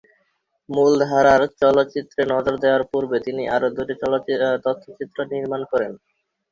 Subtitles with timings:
[0.69, 3.95] মূলধারার চলচ্চিত্রে নজর দেয়ার পূর্বে তিনি আরো দুটি
[4.65, 5.91] তথ্যচিত্র নির্মান করেন।